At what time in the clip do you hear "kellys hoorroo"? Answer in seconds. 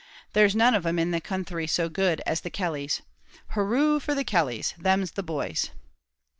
2.49-3.99